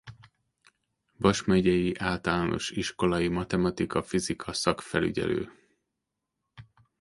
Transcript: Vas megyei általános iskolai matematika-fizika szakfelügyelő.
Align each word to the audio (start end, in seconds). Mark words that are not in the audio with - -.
Vas 1.17 1.43
megyei 1.45 1.95
általános 1.97 2.71
iskolai 2.71 3.27
matematika-fizika 3.27 4.53
szakfelügyelő. 4.53 5.51